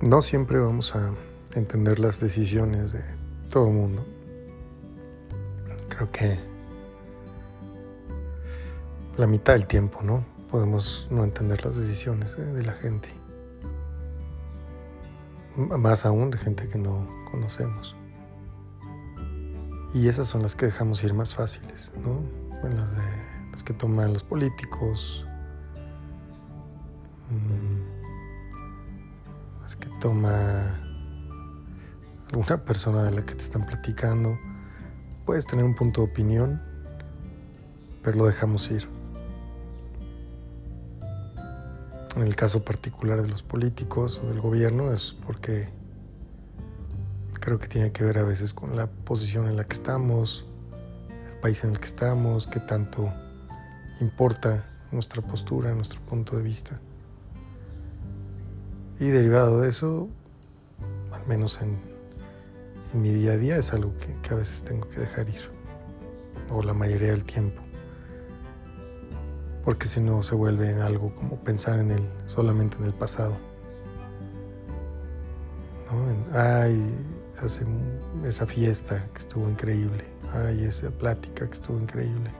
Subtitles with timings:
[0.00, 1.12] no siempre vamos a
[1.54, 3.04] entender las decisiones de
[3.50, 4.04] todo el mundo.
[5.88, 6.38] Creo que
[9.16, 10.24] la mitad del tiempo, ¿no?
[10.50, 13.08] Podemos no entender las decisiones de la gente.
[15.56, 17.94] Más aún de gente que no conocemos.
[19.92, 22.22] Y esas son las que dejamos ir más fáciles, ¿no?
[22.62, 23.02] las, de,
[23.50, 25.24] las que toman los políticos,
[27.28, 27.79] mm,
[29.76, 30.80] que toma
[32.30, 34.38] alguna persona de la que te están platicando.
[35.26, 36.62] Puedes tener un punto de opinión,
[38.02, 38.88] pero lo dejamos ir.
[42.16, 45.68] En el caso particular de los políticos o del gobierno es porque
[47.40, 50.44] creo que tiene que ver a veces con la posición en la que estamos,
[51.32, 53.10] el país en el que estamos, qué tanto
[54.00, 56.80] importa nuestra postura, nuestro punto de vista.
[59.00, 60.08] Y derivado de eso,
[61.10, 61.78] al menos en,
[62.94, 65.48] mi día a día, es algo que, a veces tengo que dejar ir,
[66.50, 67.60] o la mayoría del tiempo
[69.64, 73.36] porque si no se vuelve en algo como pensar en el, solamente en el pasado.
[75.90, 76.38] ¿no?
[76.38, 76.94] ay,
[77.38, 77.64] hace
[78.24, 82.30] esa fiesta que estuvo increíble, ay, esa plática que estuvo increíble,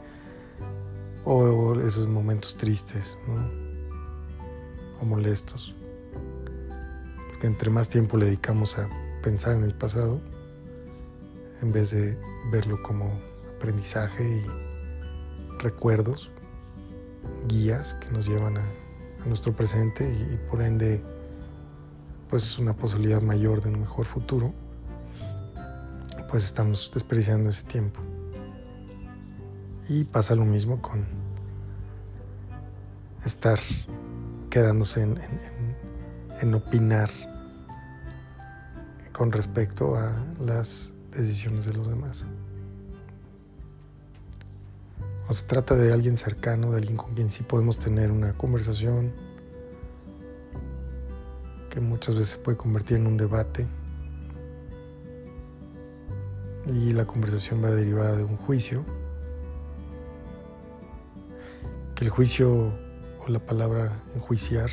[1.24, 3.18] o, esos momentos tristes
[5.00, 5.74] o molestos.
[7.40, 8.86] Porque entre más tiempo le dedicamos a
[9.22, 10.20] pensar en el pasado,
[11.62, 12.18] en vez de
[12.52, 13.18] verlo como
[13.56, 16.30] aprendizaje y recuerdos,
[17.48, 18.64] guías que nos llevan a,
[19.24, 21.02] nuestro presente y, por ende
[22.28, 24.52] pues una posibilidad mayor de un mejor futuro,
[26.30, 28.00] pues estamos desperdiciando ese tiempo.
[29.88, 31.06] Y pasa lo mismo con
[33.24, 33.58] estar
[34.50, 35.08] quedándose
[36.42, 37.08] en opinar
[39.20, 42.24] con respecto a las decisiones de los demás.
[45.28, 49.12] O se trata de alguien cercano, de alguien con quien sí podemos tener una conversación
[51.68, 53.66] que muchas veces se puede convertir en un debate.
[56.68, 58.86] Y la conversación va derivada de un juicio,
[61.94, 62.72] que el juicio
[63.18, 64.70] o la palabra enjuiciar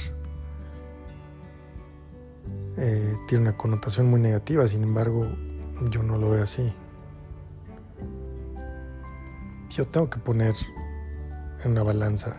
[2.78, 5.28] eh, tiene una connotación muy negativa, sin embargo
[5.92, 6.74] yo no lo veo así
[9.78, 10.56] yo tengo que poner
[11.64, 12.38] en una balanza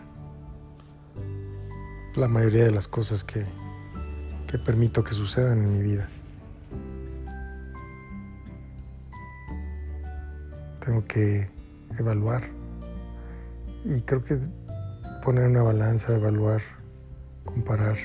[2.15, 3.45] la mayoría de las cosas que,
[4.45, 6.09] que permito que sucedan en mi vida.
[10.83, 11.49] Tengo que
[11.97, 12.49] evaluar
[13.85, 14.37] y creo que
[15.23, 16.61] poner una balanza, evaluar,
[17.45, 17.95] comparar,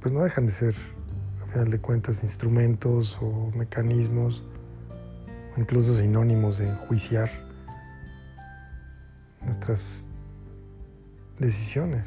[0.00, 0.74] pues no dejan de ser,
[1.42, 4.42] a final de cuentas, instrumentos o mecanismos,
[5.56, 7.30] o incluso sinónimos de enjuiciar
[9.42, 10.06] nuestras
[11.38, 12.06] decisiones.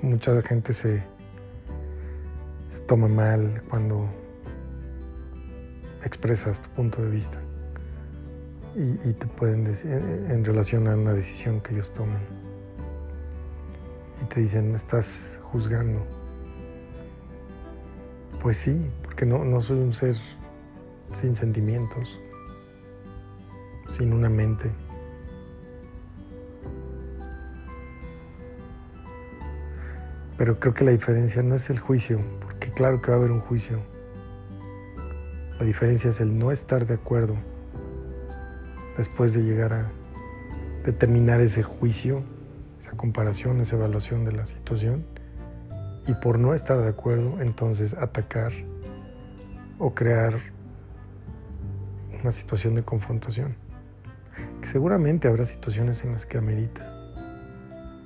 [0.00, 1.04] Mucha gente se,
[2.86, 4.08] toma mal cuando
[6.04, 7.38] expresas tu punto de vista
[8.74, 12.41] y, te pueden decir en relación a una decisión que ellos toman
[14.32, 16.06] te dicen estás juzgando
[18.40, 20.16] pues sí porque no, no soy un ser
[21.14, 22.18] sin sentimientos
[23.92, 24.70] sin una mente.
[30.38, 33.30] Pero creo que la diferencia no es el juicio, porque claro que va a haber
[33.30, 33.78] un juicio.
[35.58, 37.36] La diferencia es el no estar de acuerdo
[38.96, 39.90] después de llegar a
[40.84, 42.22] determinar ese juicio,
[43.02, 45.04] comparación, esa evaluación de la situación.
[46.06, 48.52] Y por no estar de acuerdo, entonces atacar
[49.80, 50.38] o crear
[52.22, 53.56] una situación de confrontación
[54.62, 56.88] seguramente habrá situaciones en las que amerita,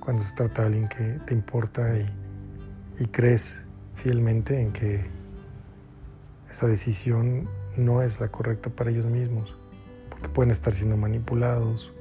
[0.00, 3.62] cuando se trata de alguien que te importa y, crees
[3.97, 5.05] fielmente en que
[6.50, 9.55] esa decisión no es la correcta para ellos mismos,
[10.09, 11.93] porque pueden estar siendo manipulados,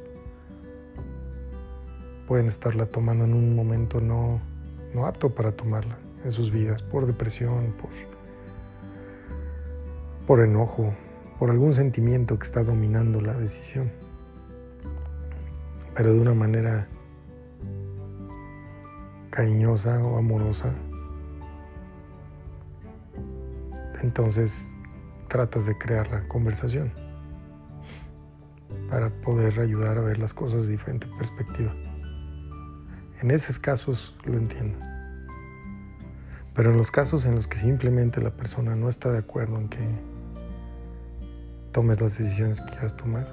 [2.27, 4.39] pueden estarla tomando en un momento no,
[4.93, 7.89] no apto para tomarla en sus vidas, por depresión, por,
[10.25, 10.93] por enojo,
[11.37, 13.91] por algún sentimiento que está dominando la decisión
[15.95, 16.87] pero de una manera
[19.29, 20.73] cariñosa o amorosa,
[24.01, 24.67] entonces
[25.29, 26.91] tratas de crear la conversación
[28.89, 31.73] para poder ayudar a ver las cosas de diferente perspectiva.
[33.25, 34.77] En esos casos lo entiendo.
[36.53, 39.67] Pero en los casos en los que simplemente la persona no está de acuerdo en
[39.67, 39.99] que
[41.71, 43.25] tomes las decisiones que quieras tomar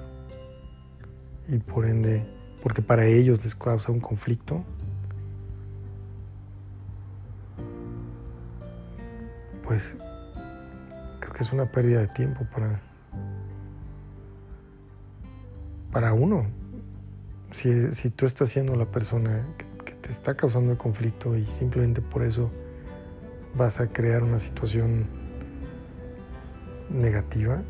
[1.47, 2.25] y por ende,
[2.63, 4.63] porque para ellos les causa un conflicto,
[9.63, 9.95] pues
[11.19, 12.81] creo que es una pérdida de tiempo para,
[15.91, 16.47] para uno.
[17.51, 19.72] Si, si tú estás siendo la persona que,
[20.03, 22.51] te está causando el conflicto y simplemente por eso
[23.55, 25.07] vas a crear una situación
[26.89, 27.61] negativa,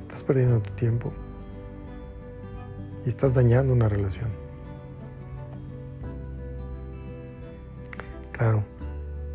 [0.00, 1.12] estás perdiendo tu tiempo
[3.04, 4.30] y estás dañando una relación.
[8.32, 8.64] Claro,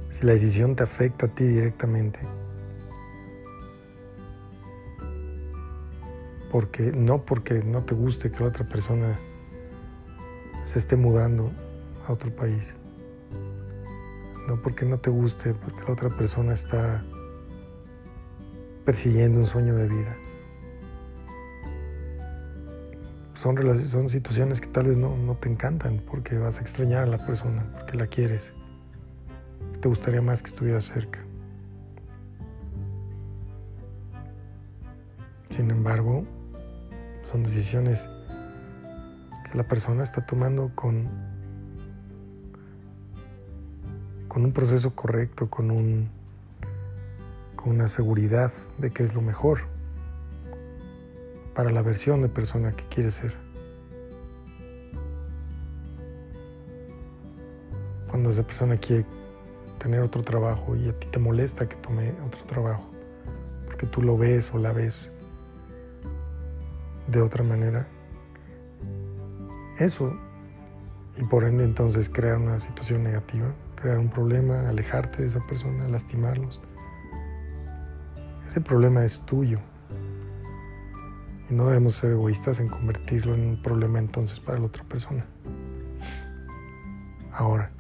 [0.10, 2.20] si la decisión te afecta a ti directamente,
[6.52, 9.20] porque no porque no te guste que la otra persona
[10.68, 11.50] se esté mudando
[12.06, 12.74] a otro país,
[14.50, 17.06] no porque no te guste, porque la otra persona está
[18.84, 20.18] persiguiendo un sueño de vida.
[23.34, 27.08] Son, son situaciones que tal vez no, no te encantan porque vas a extrañar a
[27.08, 28.52] la persona, porque la quieres.
[29.80, 31.20] Te gustaría más que estuviera cerca.
[35.50, 36.26] Sin embargo,
[37.24, 38.10] son decisiones
[39.48, 41.10] que la persona está tomando con
[44.38, 46.10] con un proceso correcto, con, un,
[47.56, 49.62] con una seguridad de que es lo mejor
[51.56, 53.34] para la versión de persona que quiere ser.
[58.12, 59.06] Cuando esa persona quiere
[59.80, 62.84] tener otro trabajo y a ti te molesta que tome otro trabajo,
[63.66, 65.12] porque tú lo ves o la ves
[67.08, 67.88] de otra manera,
[69.80, 70.18] eso,
[71.18, 75.88] y por ende entonces crea una situación negativa, crear un problema, alejarte de esa persona,
[75.88, 76.60] lastimarlos.
[78.48, 79.60] Ese problema es tuyo.
[81.50, 85.26] Y no debemos ser egoístas en convertirlo en un problema entonces para la otra persona.
[87.32, 87.72] Ahora,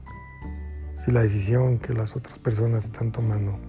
[0.95, 3.59] si la decisión que las otras personas están tomando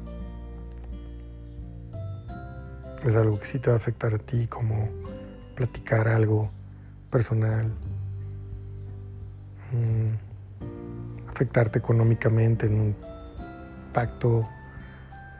[3.04, 4.88] es algo que sí te va a afectar a ti, como
[5.54, 6.50] platicar algo
[7.10, 7.72] personal,
[9.73, 12.97] mmm, afectarte económicamente en un
[13.93, 14.49] pacto,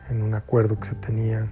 [0.09, 1.47] en un acuerdo que se tenía.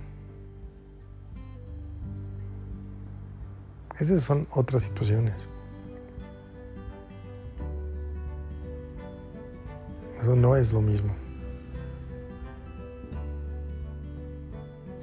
[4.00, 5.34] Esas son otras situaciones.
[10.22, 11.14] Eso no es lo mismo.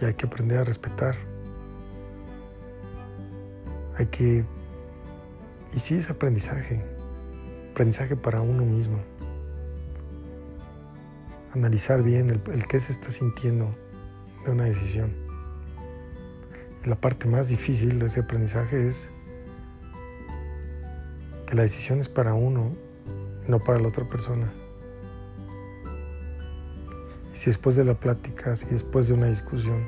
[0.01, 1.17] Y hay que aprender a respetar.
[3.97, 4.45] Hay que...
[5.75, 6.94] Y sí es aprendizaje.
[7.75, 8.99] Aprendizaje para uno mismo
[11.55, 13.75] analizar bien el, el qué se está sintiendo
[14.45, 15.13] de una decisión.
[16.85, 19.11] la parte más difícil de ese aprendizaje es
[21.49, 22.77] que la decisión es para uno,
[23.49, 24.53] no para la otra persona.
[27.33, 29.85] Si después de la plática, si después de una discusión,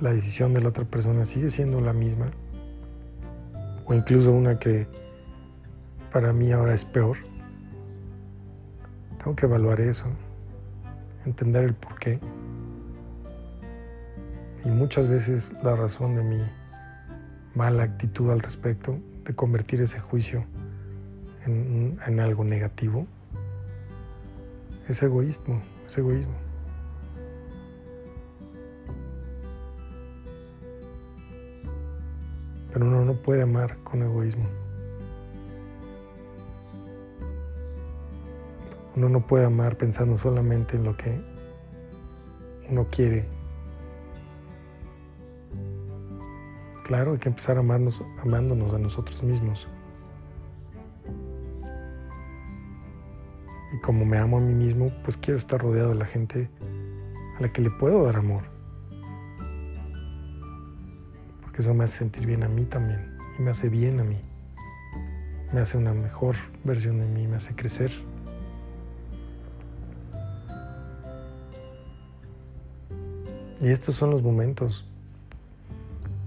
[0.00, 2.30] la decisión de la otra persona sigue siendo la misma,
[3.90, 4.86] o incluso una que
[6.12, 7.16] para mí ahora es peor,
[9.18, 10.04] tengo que evaluar eso,
[11.26, 12.20] entender el por qué.
[14.64, 16.40] Y muchas veces la razón de mi
[17.56, 20.44] mala actitud al respecto, de convertir ese juicio
[21.44, 23.08] en, en algo negativo,
[24.88, 26.49] es egoísmo, es egoísmo.
[32.72, 34.44] Pero uno no puede amar con egoísmo.
[38.96, 41.20] Uno no puede amar pensando solamente en lo que
[42.70, 43.24] uno quiere.
[46.84, 49.68] Claro, hay que empezar a amarnos, amándonos a nosotros mismos.
[53.72, 56.50] Y como me amo a mí mismo, pues quiero estar rodeado de la gente
[57.38, 58.59] a la que le puedo dar amor.
[61.60, 63.18] Porque eso me hace sentir bien a mí también.
[63.38, 64.18] Y me hace bien a mí.
[65.52, 67.90] Me hace una mejor versión de mí, me hace crecer.
[73.60, 74.86] Y estos son los momentos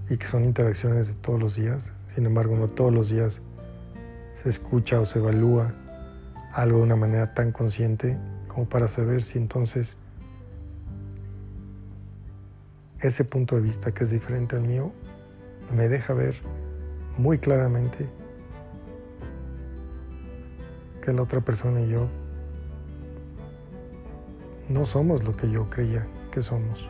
[0.08, 1.90] y que son interacciones de todos los días.
[2.14, 3.42] Sin embargo, no todos los días
[4.34, 5.74] se escucha o se evalúa
[6.52, 9.96] algo de una manera tan consciente como para saber si entonces
[13.00, 14.92] ese punto de vista que es diferente al mío
[15.72, 16.36] me deja ver
[17.16, 18.08] muy claramente
[21.02, 22.08] que la otra persona y yo
[24.68, 26.88] no somos lo que yo creía que somos.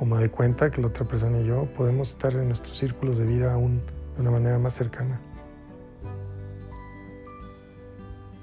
[0.00, 3.18] O me doy cuenta que la otra persona y yo podemos estar en nuestros círculos
[3.18, 3.80] de vida aún
[4.16, 5.20] de una manera más cercana.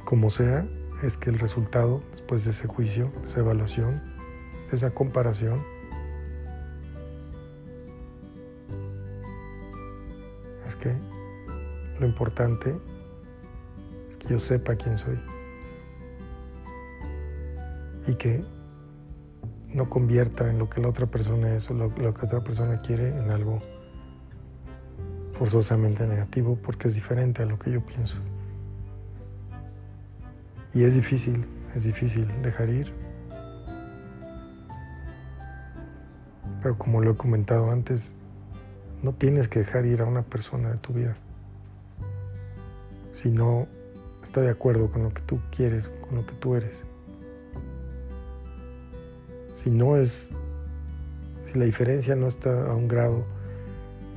[0.05, 0.65] Como sea,
[1.03, 4.01] es que el resultado, después de ese juicio, esa evaluación,
[4.71, 5.61] esa comparación,
[10.79, 10.95] que
[11.99, 12.75] lo importante
[14.09, 15.19] es que yo sepa quién soy
[18.07, 18.43] y que
[19.73, 23.09] no convierta en lo que la otra persona es o lo, que otra persona quiere
[23.09, 23.59] en algo
[25.33, 28.17] forzosamente negativo porque es diferente a lo que yo pienso.
[30.73, 31.45] Y es difícil,
[31.75, 32.93] es difícil dejar ir.
[36.61, 38.11] Pero como lo he comentado antes,
[39.03, 41.15] no tienes que dejar ir a una persona de tu vida
[43.19, 43.67] si no
[44.23, 46.79] está de acuerdo con lo que tú quieres, con lo que tú eres.
[49.55, 50.29] Si no es,
[51.45, 53.25] si la diferencia no está a un grado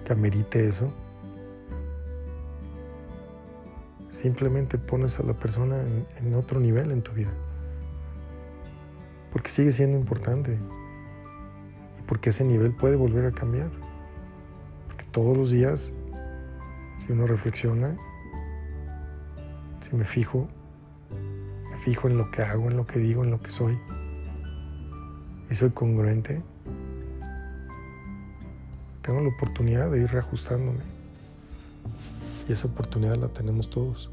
[0.04, 0.86] que amerite eso,
[4.08, 5.82] simplemente pones a la persona
[6.20, 7.32] en, otro nivel en tu vida.
[9.32, 10.52] Porque sigue siendo importante.
[11.98, 13.70] Y porque ese nivel puede volver a cambiar.
[15.12, 15.92] Todos los días,
[16.98, 17.94] si uno reflexiona,
[19.82, 20.48] si me fijo,
[21.10, 23.78] me fijo en lo que hago, en lo que digo, en lo que soy,
[25.50, 26.42] y soy congruente,
[29.02, 30.80] tengo la oportunidad de ir reajustándome.
[32.48, 34.10] Y esa oportunidad la tenemos todos.